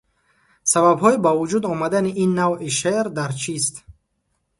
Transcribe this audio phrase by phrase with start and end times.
[0.71, 3.75] Сабабҳои ба вуҷуд омадани ин навъи шеър дар чист?